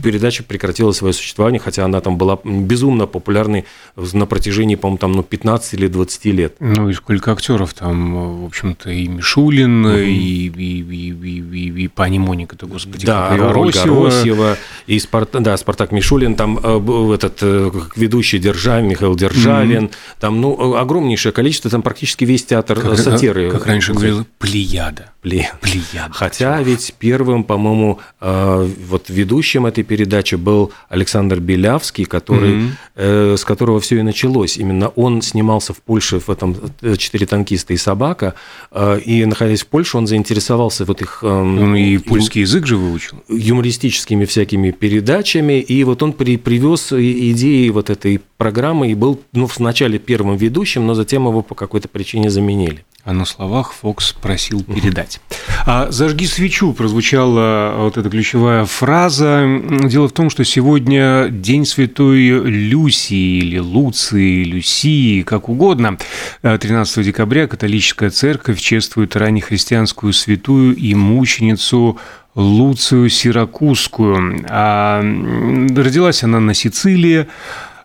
передача 0.03 0.43
прекратила 0.43 0.91
свое 0.91 1.13
существование, 1.13 1.59
хотя 1.59 1.85
она 1.85 1.99
там 1.99 2.17
была 2.17 2.39
безумно 2.43 3.07
популярной 3.07 3.65
на 3.95 4.25
протяжении, 4.25 4.75
по-моему, 4.75 4.97
там, 4.99 5.11
ну, 5.13 5.23
15 5.23 5.73
или 5.73 5.87
20 5.87 6.25
лет. 6.25 6.55
Ну, 6.59 6.89
и 6.89 6.93
сколько 6.93 7.31
актеров 7.31 7.73
там, 7.73 8.43
в 8.43 8.45
общем-то, 8.45 8.91
и 8.91 9.07
Мишулин, 9.07 9.85
угу. 9.85 9.95
и, 9.95 10.47
и, 10.47 10.81
и, 10.81 11.09
и, 11.09 11.39
и, 11.39 11.83
и 11.83 11.87
пани 11.87 12.19
Моника-то, 12.19 12.67
господи, 12.67 13.05
да, 13.05 13.29
Ольга 13.31 13.83
Росева, 13.83 14.57
и 14.85 14.99
Спарт... 14.99 15.31
да, 15.31 15.57
Спартак 15.57 15.91
Мишулин, 15.91 16.35
там 16.35 16.59
э, 16.61 17.13
этот 17.15 17.39
э, 17.41 17.71
ведущий 17.95 18.37
Державин, 18.37 18.89
Михаил 18.89 19.15
Державин, 19.15 19.85
угу. 19.85 19.93
там, 20.19 20.41
ну, 20.41 20.75
огромнейшее 20.75 21.31
количество, 21.31 21.71
там 21.71 21.81
практически 21.81 22.25
весь 22.25 22.45
театр 22.45 22.79
как, 22.79 22.97
сатиры. 22.97 23.49
Как, 23.49 23.59
как 23.59 23.67
раньше 23.67 23.93
говорил, 23.93 24.25
плеяда. 24.37 25.11
Плеяда. 25.21 25.57
плеяда. 25.61 26.11
Хотя 26.11 26.61
ведь 26.61 26.93
первым, 26.99 27.43
по-моему, 27.43 27.99
э, 28.19 28.69
вот 28.87 29.09
ведущим 29.09 29.65
этой 29.65 29.83
передачи 29.83 30.35
был 30.35 30.71
Александр 30.89 31.39
Белявский, 31.39 32.05
который, 32.05 32.51
mm-hmm. 32.51 32.71
э, 32.95 33.35
с 33.37 33.43
которого 33.43 33.79
все 33.79 33.99
и 33.99 34.01
началось. 34.01 34.57
Именно 34.57 34.89
он 34.89 35.21
снимался 35.21 35.73
в 35.73 35.81
Польше 35.81 36.19
в 36.19 36.29
этом 36.29 36.55
э, 36.81 36.95
«Четыре 36.95 37.25
танкиста 37.25 37.73
и 37.73 37.77
собака», 37.77 38.35
э, 38.71 38.99
и, 39.05 39.25
находясь 39.25 39.61
в 39.61 39.67
Польше, 39.67 39.97
он 39.97 40.07
заинтересовался 40.07 40.85
вот 40.85 41.01
их... 41.01 41.19
Э, 41.23 41.27
он 41.27 41.75
и 41.75 41.97
польский 41.97 42.41
ю- 42.41 42.47
язык 42.47 42.65
же 42.65 42.77
выучил. 42.77 43.23
Юмористическими 43.27 44.25
всякими 44.25 44.71
передачами, 44.71 45.59
и 45.59 45.83
вот 45.83 46.03
он 46.03 46.13
при, 46.13 46.37
привез 46.37 46.91
идеи 46.91 47.69
вот 47.69 47.89
этой 47.89 48.21
программы 48.37 48.91
и 48.91 48.95
был 48.95 49.21
ну, 49.31 49.49
вначале 49.55 49.99
первым 49.99 50.37
ведущим, 50.37 50.85
но 50.85 50.93
затем 50.93 51.27
его 51.27 51.41
по 51.41 51.55
какой-то 51.55 51.87
причине 51.87 52.29
заменили. 52.29 52.83
А 53.05 53.11
на 53.11 53.25
словах 53.25 53.73
Фокс 53.73 54.13
просил 54.13 54.63
передать. 54.63 55.19
А 55.65 55.91
«Зажги 55.91 56.25
свечу» 56.25 56.71
прозвучала 56.71 57.73
вот 57.77 57.97
эта 57.97 58.09
ключевая 58.09 58.63
фраза. 58.73 59.61
Дело 59.85 60.07
в 60.07 60.11
том, 60.11 60.29
что 60.29 60.43
сегодня 60.43 61.27
День 61.29 61.65
Святой 61.65 62.27
Люсии 62.49 63.37
или 63.37 63.59
Луции, 63.59 64.43
Люсии, 64.43 65.21
как 65.21 65.47
угодно. 65.47 65.97
13 66.41 67.05
декабря 67.05 67.47
католическая 67.47 68.09
церковь 68.09 68.59
чествует 68.59 69.15
раннехристианскую 69.15 70.11
святую 70.11 70.75
и 70.75 70.95
мученицу 70.95 71.99
Луцию 72.35 73.09
Сиракузскую. 73.09 74.43
А 74.49 75.01
родилась 75.01 76.23
она 76.23 76.39
на 76.39 76.55
Сицилии, 76.55 77.27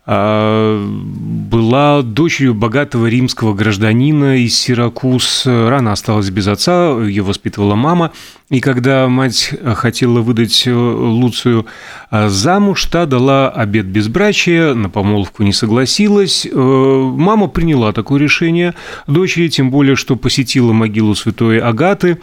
была 0.09 2.01
дочерью 2.03 2.55
богатого 2.55 3.09
римского 3.09 3.53
гражданина 3.53 4.39
из 4.39 4.59
Сиракуз. 4.59 5.43
Рано 5.45 5.93
осталась 5.93 6.31
без 6.31 6.47
отца, 6.47 6.99
ее 6.99 7.23
воспитывала 7.23 7.75
мама. 7.75 8.13
И 8.49 8.61
когда 8.61 9.07
мать 9.09 9.53
хотела 9.75 10.21
выдать 10.21 10.67
э, 10.67 10.73
Луцию 10.73 11.67
а, 12.11 12.31
замуж, 12.31 12.87
та 12.87 13.05
дала 13.05 13.51
обед 13.51 13.85
безбрачия, 13.85 14.73
на 14.73 14.89
помолвку 14.89 15.43
не 15.43 15.53
согласилась. 15.53 16.47
Э, 16.51 16.51
мама 16.55 17.49
приняла 17.49 17.93
такое 17.93 18.19
решение 18.19 18.75
дочери, 19.07 19.49
тем 19.49 19.71
более, 19.71 19.97
что 19.97 20.17
посетила 20.17 20.73
могилу 20.73 21.15
святой 21.15 21.59
Агаты 21.59 22.19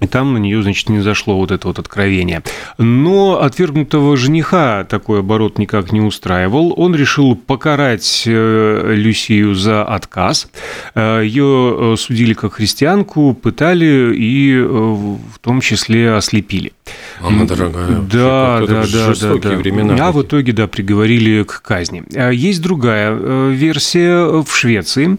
и 0.00 0.06
там 0.06 0.34
на 0.34 0.38
нее, 0.38 0.62
значит, 0.62 0.88
не 0.88 1.00
зашло 1.00 1.36
вот 1.36 1.50
это 1.50 1.68
вот 1.68 1.78
откровение. 1.78 2.42
Но 2.76 3.40
отвергнутого 3.40 4.16
жениха 4.16 4.84
такой 4.84 5.20
оборот 5.20 5.58
никак 5.58 5.92
не 5.92 6.00
устраивал. 6.00 6.74
Он 6.76 6.94
решил 6.94 7.34
покарать 7.34 8.24
э, 8.26 8.92
Люсию 8.94 9.54
за 9.54 9.84
отказ. 9.84 10.48
Э, 10.94 11.22
ее 11.24 11.94
э, 11.94 11.96
судили 11.96 12.34
как 12.34 12.54
христианку, 12.54 13.32
пытали 13.32 14.14
и 14.14 14.60
в 14.60 15.38
том 15.40 15.60
числе 15.60 16.14
ослепили. 16.14 16.72
Мама 17.20 17.46
дорогая. 17.46 17.88
Да, 17.88 18.62
да, 18.66 18.84
да, 18.86 19.14
да, 19.14 19.34
да. 19.38 19.56
времена. 19.56 19.96
А 20.00 20.12
в 20.12 20.22
итоге, 20.22 20.52
да, 20.52 20.66
приговорили 20.66 21.42
к 21.42 21.62
казни. 21.62 22.04
Есть 22.32 22.62
другая 22.62 23.12
версия 23.50 24.42
в 24.42 24.48
Швеции. 24.54 25.18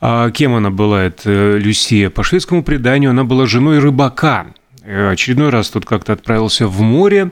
А 0.00 0.30
кем 0.30 0.54
она 0.54 0.70
была, 0.70 1.02
это 1.04 1.56
Люсия? 1.56 2.10
По 2.10 2.22
шведскому 2.22 2.62
преданию 2.62 3.10
она 3.10 3.24
была 3.24 3.46
женой 3.46 3.78
рыбака. 3.78 4.46
Э, 4.86 5.10
очередной 5.12 5.48
раз 5.48 5.70
тут 5.70 5.86
как-то 5.86 6.12
отправился 6.12 6.68
в 6.68 6.80
море, 6.82 7.30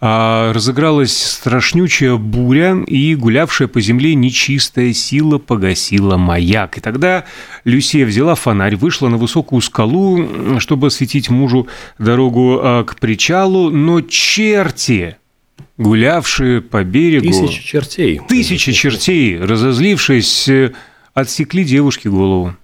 а, 0.00 0.52
разыгралась 0.54 1.14
страшнючая 1.14 2.16
буря, 2.16 2.82
и 2.86 3.14
гулявшая 3.14 3.68
по 3.68 3.80
земле 3.82 4.14
нечистая 4.14 4.92
сила 4.94 5.38
погасила 5.38 6.16
маяк. 6.16 6.78
И 6.78 6.80
тогда 6.80 7.24
Люсия 7.64 8.06
взяла 8.06 8.34
фонарь, 8.34 8.76
вышла 8.76 9.08
на 9.08 9.18
высокую 9.18 9.60
скалу, 9.60 10.58
чтобы 10.60 10.86
осветить 10.86 11.28
мужу 11.28 11.68
дорогу 11.98 12.60
а, 12.62 12.84
к 12.84 12.96
причалу, 12.96 13.68
но 13.68 14.00
черти 14.00 15.18
гулявшие 15.76 16.62
по 16.62 16.84
берегу... 16.84 17.26
Тысячи 17.26 17.62
чертей. 17.62 18.20
Тысячи 18.28 18.72
чертей, 18.72 19.38
разозлившись 19.38 20.48
отсекли 21.12 21.64
девушке 21.64 22.08
голову. 22.08 22.54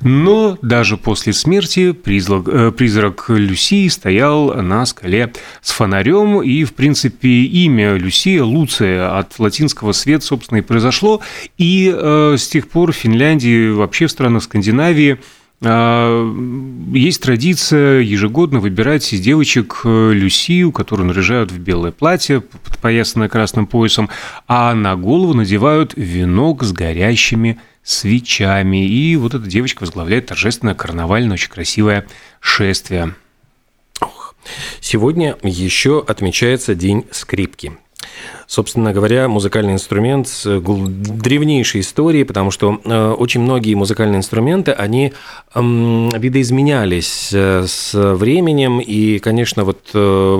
Но 0.00 0.58
даже 0.62 0.96
после 0.96 1.32
смерти 1.32 1.92
призрак, 1.92 2.48
э, 2.48 2.72
призрак 2.72 3.26
Люсии 3.28 3.88
стоял 3.88 4.54
на 4.54 4.86
скале 4.86 5.32
с 5.62 5.70
фонарем, 5.72 6.42
и, 6.42 6.64
в 6.64 6.74
принципе, 6.74 7.28
имя 7.28 7.94
Люсия, 7.96 8.42
Луция, 8.42 9.18
от 9.18 9.38
латинского 9.38 9.92
«свет», 9.92 10.22
собственно, 10.22 10.58
и 10.58 10.62
произошло. 10.62 11.20
И 11.56 11.92
э, 11.94 12.36
с 12.38 12.48
тех 12.48 12.68
пор 12.68 12.92
в 12.92 12.96
Финляндии, 12.96 13.70
вообще 13.70 14.06
в 14.06 14.10
странах 14.10 14.42
Скандинавии, 14.42 15.18
а, 15.60 16.24
есть 16.92 17.22
традиция 17.22 18.00
ежегодно 18.00 18.60
выбирать 18.60 19.12
из 19.12 19.20
девочек 19.20 19.80
э, 19.84 20.12
Люсию, 20.12 20.70
которую 20.70 21.08
наряжают 21.08 21.50
в 21.50 21.58
белое 21.58 21.90
платье, 21.90 22.44
поясанное 22.80 23.28
красным 23.28 23.66
поясом, 23.66 24.08
а 24.46 24.72
на 24.74 24.94
голову 24.94 25.34
надевают 25.34 25.94
венок 25.96 26.62
с 26.62 26.72
горящими 26.72 27.58
свечами. 27.88 28.86
И 28.86 29.16
вот 29.16 29.34
эта 29.34 29.46
девочка 29.46 29.80
возглавляет 29.80 30.26
торжественное 30.26 30.74
карнавальное, 30.74 31.34
очень 31.34 31.50
красивое 31.50 32.06
шествие. 32.38 33.14
Сегодня 34.80 35.36
еще 35.42 36.04
отмечается 36.06 36.74
День 36.74 37.06
скрипки. 37.10 37.78
Собственно 38.50 38.94
говоря, 38.94 39.28
музыкальный 39.28 39.74
инструмент 39.74 40.26
с 40.26 40.44
древнейшей 40.58 41.82
историей, 41.82 42.24
потому 42.24 42.50
что 42.50 42.80
э, 42.82 43.10
очень 43.10 43.42
многие 43.42 43.74
музыкальные 43.74 44.16
инструменты, 44.20 44.72
они 44.72 45.12
видоизменялись 45.54 47.28
э, 47.34 47.66
с 47.68 47.92
временем, 47.92 48.80
и, 48.80 49.18
конечно, 49.18 49.64
вот 49.64 49.90
э, 49.92 50.38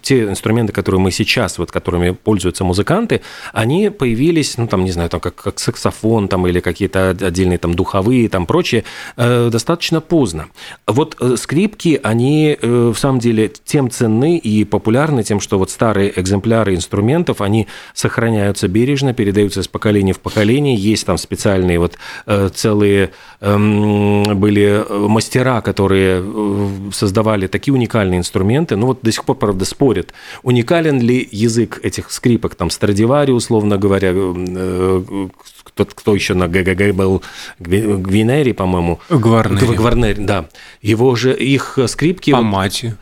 те 0.00 0.24
инструменты, 0.24 0.72
которые 0.72 1.02
мы 1.02 1.10
сейчас, 1.10 1.58
вот 1.58 1.70
которыми 1.70 2.12
пользуются 2.12 2.64
музыканты, 2.64 3.20
они 3.52 3.90
появились, 3.90 4.56
ну, 4.56 4.66
там, 4.66 4.82
не 4.84 4.92
знаю, 4.92 5.10
там, 5.10 5.20
как, 5.20 5.34
как 5.34 5.58
саксофон, 5.58 6.28
там, 6.28 6.46
или 6.46 6.60
какие-то 6.60 7.10
отдельные 7.10 7.58
там 7.58 7.74
духовые, 7.74 8.30
там, 8.30 8.46
прочие, 8.46 8.84
достаточно 9.16 10.00
поздно. 10.00 10.46
Вот 10.86 11.18
скрипки, 11.36 12.00
они, 12.02 12.56
в 12.62 12.94
самом 12.94 13.18
деле, 13.18 13.52
тем 13.64 13.90
ценны 13.90 14.38
и 14.38 14.64
популярны 14.64 15.22
тем, 15.22 15.38
что 15.38 15.58
вот 15.58 15.70
старые 15.70 16.18
экземпляры 16.18 16.74
инструментов, 16.74 17.41
они 17.42 17.68
сохраняются 17.94 18.68
бережно, 18.68 19.14
передаются 19.14 19.60
из 19.60 19.68
поколения 19.68 20.12
в 20.12 20.20
поколение. 20.20 20.74
Есть 20.74 21.06
там 21.06 21.18
специальные 21.18 21.78
вот 21.78 21.98
э, 22.26 22.50
целые 22.54 23.10
эм, 23.40 24.22
были 24.38 24.84
мастера, 25.08 25.60
которые 25.60 26.22
э, 26.24 26.90
создавали 26.92 27.46
такие 27.46 27.74
уникальные 27.74 28.18
инструменты. 28.18 28.76
Ну 28.76 28.86
вот 28.86 29.00
до 29.02 29.12
сих 29.12 29.24
пор, 29.24 29.36
правда, 29.36 29.64
спорят, 29.64 30.12
уникален 30.42 31.00
ли 31.00 31.28
язык 31.30 31.80
этих 31.82 32.10
скрипок, 32.10 32.54
там, 32.54 32.70
Страдивари, 32.70 33.32
условно 33.32 33.78
говоря, 33.78 34.12
э, 34.14 35.28
кто, 35.62 35.84
кто 35.84 36.14
еще 36.14 36.34
на 36.34 36.48
ГГГ 36.48 36.94
был, 36.94 37.22
Гвинери, 37.58 38.52
по-моему. 38.52 39.00
Гварнери. 39.08 39.74
Гварнери, 39.74 40.20
да. 40.20 40.48
Его 40.80 41.14
же, 41.16 41.34
их 41.34 41.78
скрипки... 41.86 42.30
Амати. 42.32 42.96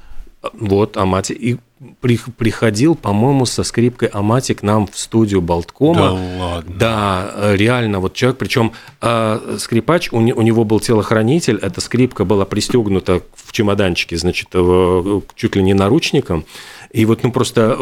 Вот, 0.53 0.97
Амати. 0.97 1.33
И 1.33 1.59
приходил, 2.01 2.95
по-моему, 2.95 3.47
со 3.47 3.63
скрипкой 3.63 4.09
Амати 4.09 4.53
к 4.53 4.63
нам 4.63 4.87
в 4.87 4.99
студию 4.99 5.41
Болткома. 5.41 6.01
Да 6.01 6.13
ладно? 6.13 6.75
Да, 6.77 7.33
реально, 7.55 8.01
вот 8.01 8.13
человек, 8.15 8.39
причем 8.39 8.73
э, 9.01 9.57
скрипач, 9.59 10.13
у, 10.13 10.19
у 10.19 10.43
него 10.43 10.65
был 10.65 10.81
телохранитель, 10.81 11.57
эта 11.57 11.81
скрипка 11.81 12.25
была 12.25 12.45
пристегнута 12.45 13.23
в 13.35 13.53
чемоданчике, 13.53 14.19
значит, 14.19 14.49
чуть 15.35 15.57
ли 15.57 15.63
не 15.63 15.73
наручником, 15.73 16.45
и 16.93 17.05
вот, 17.05 17.23
ну, 17.23 17.31
просто 17.31 17.79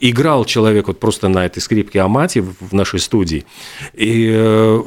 играл 0.00 0.44
человек 0.44 0.88
вот 0.88 0.98
просто 0.98 1.28
на 1.28 1.46
этой 1.46 1.60
скрипке 1.60 2.00
Амати 2.00 2.40
в 2.40 2.72
нашей 2.72 2.98
студии. 2.98 3.44
И 3.94 4.28
э, 4.32 4.82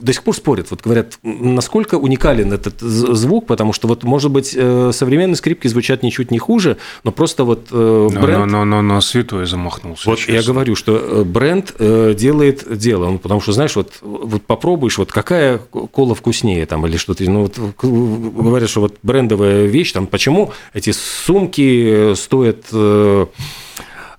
до 0.00 0.12
сих 0.12 0.22
пор 0.22 0.36
спорят, 0.36 0.70
вот 0.70 0.82
говорят, 0.82 1.18
насколько 1.22 1.96
уникален 1.96 2.52
этот 2.52 2.80
звук, 2.80 3.46
потому 3.46 3.72
что 3.72 3.88
вот, 3.88 4.04
может 4.04 4.30
быть, 4.30 4.54
э, 4.56 4.92
современные 4.94 5.36
скрипки 5.36 5.66
звучат 5.66 6.04
ничуть 6.04 6.30
не 6.30 6.38
хуже, 6.38 6.76
но 7.02 7.10
просто 7.10 7.42
вот 7.44 7.68
э, 7.72 8.08
бренд... 8.12 8.46
Но, 8.46 8.46
но, 8.46 8.64
но, 8.64 8.82
но 8.82 9.00
святой 9.00 9.46
замахнулся. 9.46 10.08
Вот 10.08 10.18
честно. 10.18 10.32
я 10.32 10.42
говорю, 10.42 10.76
что 10.76 11.24
бренд 11.26 11.74
делает 11.78 12.78
дело, 12.78 13.16
потому 13.16 13.40
что, 13.40 13.52
знаешь, 13.52 13.74
вот, 13.74 13.94
вот 14.02 14.42
попробуешь, 14.42 14.98
вот 14.98 15.10
какая 15.10 15.58
кола 15.58 16.14
вкуснее 16.14 16.64
там 16.66 16.86
или 16.86 16.96
что-то, 16.96 17.24
ну, 17.24 17.42
вот 17.42 17.58
говорят, 17.82 18.70
что 18.70 18.82
вот 18.82 18.98
брендовая 19.02 19.66
вещь, 19.66 19.92
там, 19.92 20.06
почему 20.06 20.52
эти 20.74 20.92
сумки 20.92 22.14
стоят 22.14 22.66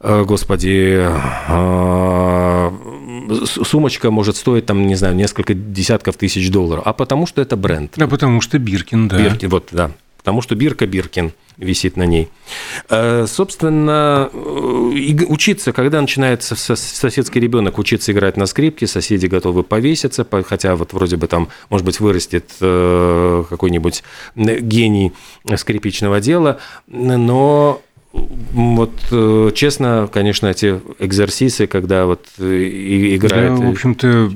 господи, 0.04 1.08
э, 1.48 2.72
сумочка 3.46 4.10
может 4.12 4.36
стоить, 4.36 4.66
там, 4.66 4.88
не 4.88 4.96
знаю, 4.96 5.16
несколько 5.16 5.54
десятков 5.54 6.18
тысяч 6.18 6.50
долларов, 6.50 6.84
а 6.86 6.94
потому 6.94 7.28
что 7.28 7.42
это 7.42 7.56
бренд. 7.56 7.96
А 8.02 8.08
потому 8.08 8.42
что 8.42 8.58
Биркин, 8.58 9.08
да. 9.08 9.18
Биркин, 9.18 9.50
вот, 9.50 9.68
да. 9.72 9.92
Потому 10.18 10.42
что 10.42 10.56
Бирка 10.56 10.86
Биркин 10.86 11.32
висит 11.58 11.98
на 11.98 12.06
ней. 12.06 12.30
Собственно, 12.90 14.30
учиться, 14.34 15.72
когда 15.72 16.00
начинается 16.00 16.56
соседский 16.56 17.42
ребенок 17.42 17.80
учиться 17.80 18.12
играть 18.12 18.38
на 18.38 18.46
скрипке, 18.46 18.86
соседи 18.86 19.26
готовы 19.26 19.64
повеситься, 19.64 20.25
хотя 20.46 20.75
вот 20.75 20.94
вроде 20.94 21.18
бы 21.18 21.25
там, 21.27 21.50
может 21.70 21.86
быть, 21.86 22.00
вырастет 22.00 22.51
какой-нибудь 22.60 24.03
гений 24.36 25.12
скрипичного 25.55 26.20
дела, 26.20 26.60
но 26.88 27.82
вот 28.14 28.92
э, 29.12 29.52
честно, 29.56 30.10
конечно, 30.12 30.48
эти 30.48 30.82
экзерсисы, 31.00 31.68
когда 31.68 32.06
вот 32.06 32.26
э, 32.40 33.16
играют... 33.16 33.60
Да, 33.60 33.66
в 33.66 33.70
общем-то, 33.70 34.32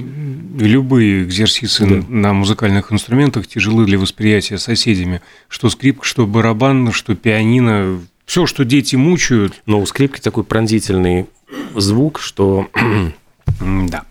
любые 0.59 1.23
экзерсисы 1.23 1.85
да. 1.85 2.03
на 2.07 2.33
музыкальных 2.33 2.93
инструментах 2.93 3.47
тяжелы 3.47 3.85
для 3.85 3.99
восприятия 3.99 4.57
соседями. 4.57 5.21
Что 5.49 5.69
скрипка, 5.69 6.05
что 6.05 6.25
барабан, 6.25 6.91
что 6.93 7.15
пианино, 7.15 7.99
все, 8.25 8.45
что 8.45 8.63
дети 8.63 8.95
мучают. 8.95 9.61
Но 9.65 9.81
у 9.81 9.85
скрипки 9.85 10.21
такой 10.21 10.43
пронзительный 10.43 11.27
звук, 11.75 12.19
что... 12.19 12.67
Да. 13.59 14.03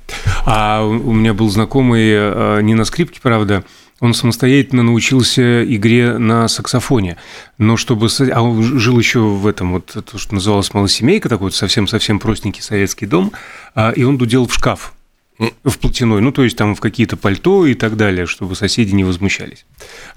А 0.46 0.84
у 0.84 1.12
меня 1.12 1.34
был 1.34 1.50
знакомый 1.50 2.02
э, 2.06 2.60
не 2.62 2.74
на 2.74 2.84
скрипке, 2.84 3.20
правда, 3.20 3.64
он 4.04 4.12
самостоятельно 4.12 4.82
научился 4.82 5.64
игре 5.64 6.18
на 6.18 6.46
саксофоне. 6.46 7.16
Но 7.56 7.78
чтобы... 7.78 8.08
А 8.32 8.42
он 8.42 8.62
жил 8.62 8.98
еще 8.98 9.20
в 9.20 9.46
этом, 9.46 9.72
вот 9.72 9.86
то, 9.86 10.18
что 10.18 10.34
называлось 10.34 10.74
малосемейка, 10.74 11.30
такой 11.30 11.46
вот 11.46 11.54
совсем-совсем 11.54 12.18
простенький 12.18 12.62
советский 12.62 13.06
дом, 13.06 13.32
а, 13.74 13.92
и 13.92 14.02
он 14.02 14.18
дудел 14.18 14.46
в 14.46 14.52
шкаф 14.52 14.92
в 15.38 15.78
платяной, 15.78 16.20
ну, 16.20 16.32
то 16.32 16.44
есть 16.44 16.56
там 16.56 16.74
в 16.74 16.80
какие-то 16.80 17.16
пальто 17.16 17.66
и 17.66 17.74
так 17.74 17.96
далее, 17.96 18.26
чтобы 18.26 18.54
соседи 18.54 18.94
не 18.94 19.04
возмущались. 19.04 19.64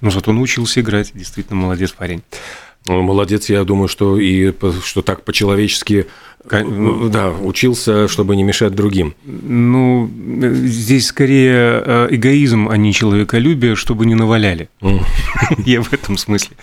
Но 0.01 0.11
зато 0.11 0.33
научился 0.33 0.81
играть, 0.81 1.11
действительно 1.13 1.55
молодец 1.55 1.91
парень. 1.93 2.21
Молодец, 2.85 3.49
я 3.49 3.63
думаю, 3.63 3.87
что 3.87 4.19
и 4.19 4.53
что 4.83 5.01
так 5.01 5.23
по-человечески 5.23 6.07
ну, 6.36 6.36
да, 6.49 7.31
учился, 7.31 8.07
чтобы 8.07 8.35
не 8.35 8.43
мешать 8.43 8.73
другим. 8.73 9.15
Ну, 9.25 10.09
здесь 10.65 11.07
скорее 11.07 11.83
э, 11.85 12.07
эгоизм, 12.11 12.69
а 12.69 12.77
не 12.77 12.93
человеколюбие, 12.93 13.75
чтобы 13.75 14.05
не 14.05 14.15
наваляли. 14.15 14.69
Я 15.65 15.81
в 15.81 15.91
этом 15.91 16.17
смысле. 16.17 16.55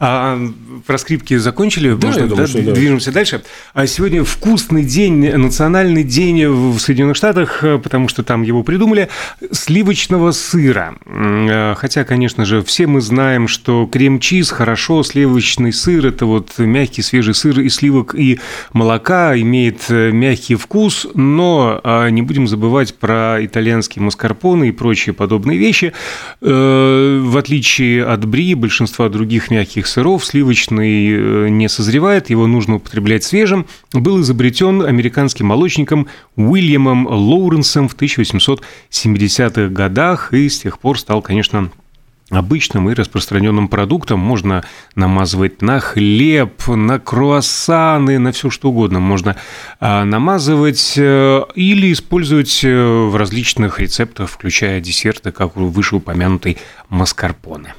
А 0.00 0.38
про 0.86 0.98
скрипки 0.98 1.36
закончили? 1.36 1.92
Да, 1.94 2.06
Можно, 2.08 2.26
думаю, 2.26 2.48
да, 2.48 2.72
Движемся 2.72 3.12
дальше. 3.12 3.42
А 3.72 3.86
сегодня 3.86 4.24
вкусный 4.24 4.84
день, 4.84 5.30
национальный 5.36 6.02
день 6.02 6.46
в 6.46 6.78
Соединенных 6.78 7.16
Штатах, 7.16 7.62
э, 7.62 7.78
потому 7.78 8.08
что 8.08 8.24
там 8.24 8.42
его 8.42 8.62
придумали, 8.64 9.10
сливочного 9.52 10.32
сыра. 10.32 10.94
Э, 11.06 11.74
хотя, 11.76 12.04
конечно 12.04 12.44
же, 12.44 12.62
все 12.62 12.86
мы 12.86 13.00
знаем, 13.00 13.46
что 13.46 13.86
крем-чиз 13.86 14.50
хорошо, 14.50 15.04
сливочный 15.04 15.72
сыр– 15.72 16.06
это 16.08 16.26
вот 16.26 16.58
мягкий 16.58 17.02
свежий 17.02 17.34
сыр 17.34 17.60
из 17.60 17.76
сливок 17.76 18.14
и 18.14 18.40
молока, 18.72 19.19
имеет 19.36 19.90
э, 19.90 20.10
мягкий 20.10 20.54
вкус, 20.54 21.06
но 21.14 21.80
а, 21.82 22.08
не 22.08 22.22
будем 22.22 22.46
забывать 22.46 22.94
про 22.94 23.38
итальянские 23.40 24.02
маскарпоне 24.02 24.68
и 24.68 24.72
прочие 24.72 25.14
подобные 25.14 25.58
вещи. 25.58 25.92
Э, 26.40 27.20
в 27.22 27.36
отличие 27.36 28.04
от 28.04 28.24
бри, 28.24 28.54
большинства 28.54 29.08
других 29.08 29.50
мягких 29.50 29.86
сыров, 29.86 30.24
сливочный 30.24 31.08
э, 31.10 31.48
не 31.48 31.68
созревает, 31.68 32.30
его 32.30 32.46
нужно 32.46 32.76
употреблять 32.76 33.24
свежим. 33.24 33.66
Был 33.92 34.20
изобретен 34.20 34.82
американским 34.82 35.46
молочником 35.46 36.08
Уильямом 36.36 37.06
Лоуренсом 37.06 37.88
в 37.88 37.96
1870-х 37.96 39.68
годах 39.68 40.32
и 40.32 40.48
с 40.48 40.60
тех 40.60 40.78
пор 40.78 40.98
стал, 40.98 41.22
конечно, 41.22 41.70
обычным 42.30 42.88
и 42.88 42.94
распространенным 42.94 43.68
продуктом. 43.68 44.20
Можно 44.20 44.64
намазывать 44.94 45.62
на 45.62 45.80
хлеб, 45.80 46.66
на 46.68 46.98
круассаны, 46.98 48.18
на 48.18 48.32
все 48.32 48.50
что 48.50 48.70
угодно. 48.70 49.00
Можно 49.00 49.36
а, 49.80 50.04
намазывать 50.04 50.94
э, 50.96 51.42
или 51.54 51.92
использовать 51.92 52.60
э, 52.64 53.06
в 53.08 53.16
различных 53.16 53.80
рецептах, 53.80 54.30
включая 54.30 54.80
десерты, 54.80 55.32
как 55.32 55.56
вышеупомянутый 55.56 56.58
маскарпоне. 56.88 57.74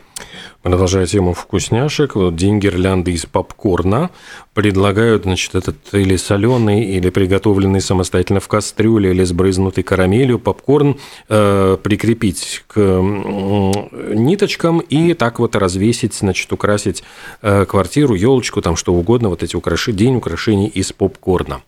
Продолжая 0.61 1.07
тему 1.07 1.33
вкусняшек, 1.33 2.15
вот 2.15 2.35
день 2.35 2.59
гирлянды 2.59 3.11
из 3.11 3.25
попкорна 3.25 4.11
предлагают, 4.53 5.23
значит, 5.23 5.55
этот 5.55 5.77
или 5.91 6.15
соленый, 6.17 6.83
или 6.83 7.09
приготовленный 7.09 7.81
самостоятельно 7.81 8.39
в 8.39 8.47
кастрюле, 8.47 9.11
или 9.11 9.23
сбрызнутый 9.23 9.83
карамелью 9.83 10.37
попкорн 10.37 10.99
э, 11.29 11.77
прикрепить 11.81 12.63
к 12.67 12.73
э, 12.77 14.13
ниточкам 14.13 14.79
и 14.79 15.13
так 15.13 15.39
вот 15.39 15.55
развесить, 15.55 16.13
значит, 16.13 16.51
украсить 16.53 17.03
э, 17.41 17.65
квартиру, 17.65 18.13
елочку, 18.13 18.61
там 18.61 18.75
что 18.75 18.93
угодно, 18.93 19.29
вот 19.29 19.41
эти 19.41 19.55
украшения, 19.55 19.97
день 19.97 20.15
украшений 20.17 20.67
из 20.67 20.91
попкорна. 20.91 21.61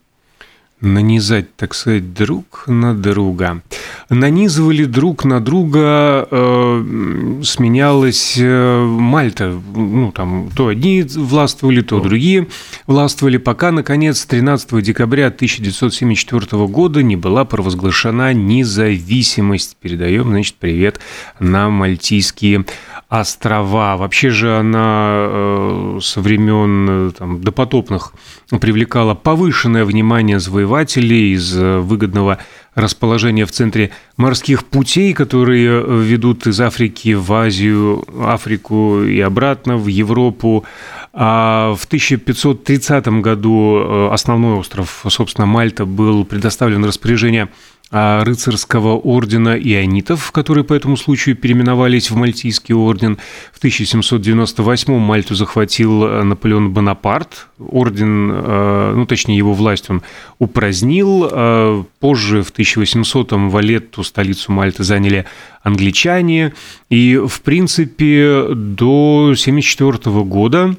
Нанизать, 0.84 1.56
так 1.56 1.74
сказать, 1.74 2.14
друг 2.14 2.66
на 2.68 2.94
друга. 2.94 3.62
Нанизывали 4.10 4.84
друг 4.84 5.24
на 5.24 5.40
друга, 5.40 6.28
э, 6.30 7.42
сменялась 7.44 8.36
э, 8.38 8.86
Мальта. 8.86 9.60
Ну, 9.76 10.12
там, 10.12 10.50
то 10.56 10.68
одни 10.68 11.04
властвовали, 11.04 11.82
то 11.82 12.00
другие 12.00 12.48
властвовали, 12.86 13.38
пока, 13.38 13.72
наконец, 13.72 14.26
13 14.26 14.84
декабря 14.84 15.28
1974 15.28 16.68
года 16.68 17.02
не 17.02 17.16
была 17.16 17.46
провозглашена 17.46 18.34
независимость. 18.34 19.78
Передаем, 19.82 20.30
значит, 20.30 20.56
привет 20.60 21.00
на 21.40 21.70
Мальтийские 21.70 22.66
острова. 23.14 23.96
Вообще 23.96 24.30
же 24.30 24.58
она 24.58 25.28
э, 25.28 26.00
со 26.02 26.20
времен 26.20 27.10
э, 27.10 27.12
там, 27.12 27.42
допотопных 27.42 28.14
привлекала 28.60 29.14
повышенное 29.14 29.86
внимание 29.86 30.40
завоевателей 30.40 31.34
из 31.34 31.56
э, 31.56 31.78
выгодного 31.78 32.40
расположения 32.74 33.46
в 33.46 33.52
центре 33.52 33.92
морских 34.18 34.66
путей, 34.66 35.14
которые 35.14 35.84
ведут 36.04 36.48
из 36.48 36.60
Африки 36.60 37.14
в 37.14 37.32
Азию, 37.32 38.04
Африку 38.20 39.04
и 39.04 39.20
обратно, 39.20 39.78
в 39.78 39.86
Европу. 39.88 40.66
А 41.14 41.76
в 41.76 41.86
1530 41.86 43.08
году 43.22 44.10
основной 44.10 44.58
остров, 44.58 45.06
собственно, 45.08 45.46
Мальта, 45.46 45.86
был 45.86 46.26
предоставлен 46.26 46.84
распоряжение 46.84 47.44
а, 47.44 47.73
рыцарского 47.94 48.98
ордена 48.98 49.56
ионитов, 49.56 50.32
которые 50.32 50.64
по 50.64 50.74
этому 50.74 50.98
случаю 50.98 51.36
переименовались 51.36 52.10
в 52.10 52.16
Мальтийский 52.16 52.74
орден. 52.74 53.20
В 53.54 53.60
1798 53.60 54.98
Мальту 54.98 55.36
захватил 55.36 56.04
э, 56.04 56.24
Наполеон 56.24 56.74
Бонапарт. 56.74 57.48
Орден, 57.60 58.32
э, 58.34 58.94
ну 58.96 59.06
точнее 59.06 59.38
его 59.38 59.54
власть 59.54 59.92
он 59.92 60.02
упразднил. 60.40 61.30
Э, 61.32 61.84
позже, 62.00 62.42
в 62.42 62.52
1800-м, 62.52 63.52
Валетту, 63.52 64.04
столицу 64.04 64.52
Мальты, 64.52 64.84
заняли 64.84 65.26
англичане. 65.62 66.54
И, 66.90 67.18
в 67.18 67.42
принципе, 67.42 68.48
до 68.50 69.34
1974 69.34 70.24
года 70.24 70.76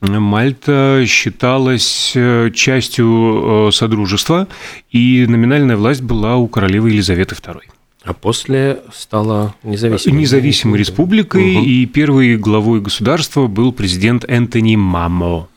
Мальта 0.00 1.04
считалась 1.06 2.12
э, 2.14 2.50
частью 2.54 3.68
э, 3.68 3.72
Содружества, 3.72 4.48
и 4.90 5.26
номинальная 5.28 5.76
власть 5.76 6.02
была 6.02 6.36
у 6.36 6.48
королевы 6.48 6.90
Елизаветы 6.90 7.34
II. 7.34 7.60
А 8.02 8.14
после 8.14 8.80
стала 8.94 9.54
независимой, 9.62 10.20
независимой 10.20 10.78
республикой, 10.78 11.56
угу. 11.56 11.64
и 11.64 11.84
первой 11.84 12.36
главой 12.38 12.80
государства 12.80 13.46
был 13.46 13.72
президент 13.72 14.24
Энтони 14.26 14.76
Мамо. 14.76 15.48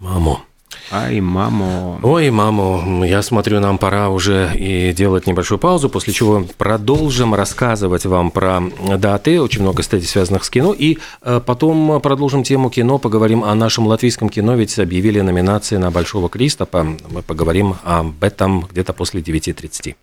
Мамо. 0.00 0.42
Ай, 0.94 1.22
маму. 1.22 1.98
Ой, 2.02 2.28
маму, 2.28 3.02
я 3.02 3.22
смотрю, 3.22 3.60
нам 3.60 3.78
пора 3.78 4.10
уже 4.10 4.52
и 4.54 4.92
делать 4.92 5.26
небольшую 5.26 5.58
паузу, 5.58 5.88
после 5.88 6.12
чего 6.12 6.44
продолжим 6.58 7.34
рассказывать 7.34 8.04
вам 8.04 8.30
про 8.30 8.60
даты, 8.98 9.40
очень 9.40 9.62
много, 9.62 9.80
кстати, 9.80 10.04
связанных 10.04 10.44
с 10.44 10.50
кино, 10.50 10.74
и 10.78 10.98
э, 11.22 11.40
потом 11.46 11.98
продолжим 12.02 12.42
тему 12.42 12.68
кино, 12.68 12.98
поговорим 12.98 13.42
о 13.42 13.54
нашем 13.54 13.86
латвийском 13.86 14.28
кино, 14.28 14.54
ведь 14.54 14.78
объявили 14.78 15.22
номинации 15.22 15.78
на 15.78 15.90
Большого 15.90 16.28
Кристопа, 16.28 16.86
мы 17.08 17.22
поговорим 17.22 17.76
об 17.84 18.22
этом 18.22 18.66
где-то 18.70 18.92
после 18.92 19.22
9.30. 19.22 19.94